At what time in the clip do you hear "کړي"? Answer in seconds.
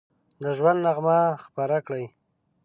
1.87-2.05